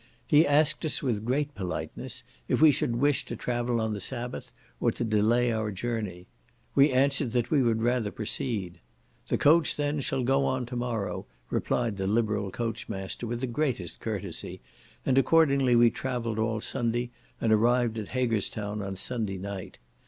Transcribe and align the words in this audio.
He 0.25 0.47
asked 0.47 0.83
us, 0.83 1.03
with 1.03 1.25
great 1.25 1.53
politeness, 1.53 2.23
if 2.47 2.59
we 2.59 2.71
should 2.71 2.95
wish 2.95 3.23
to 3.25 3.35
travel 3.35 3.79
on 3.79 3.93
the 3.93 3.99
sabbath, 3.99 4.51
or 4.79 4.91
to 4.91 5.03
delay 5.05 5.51
our 5.53 5.69
journey. 5.71 6.25
We 6.73 6.91
answered 6.91 7.33
that 7.33 7.51
we 7.51 7.61
would 7.61 7.83
rather 7.83 8.09
proceed; 8.09 8.79
"The 9.27 9.37
coach, 9.37 9.75
then, 9.75 9.99
shall 9.99 10.23
go 10.23 10.43
on 10.43 10.65
tomorrow," 10.65 11.27
replied 11.51 11.97
the 11.97 12.07
liberal 12.07 12.49
coach 12.49 12.89
master, 12.89 13.27
with 13.27 13.41
the 13.41 13.45
greatest 13.45 13.99
courtesy; 13.99 14.59
and 15.05 15.19
accordingly 15.19 15.75
we 15.75 15.91
travelled 15.91 16.39
all 16.39 16.61
Sunday, 16.61 17.11
and 17.39 17.53
arrived 17.53 17.99
at 17.99 18.07
Haggerstown 18.07 18.81
on 18.81 18.95
Sunday 18.95 19.37
night. 19.37 19.77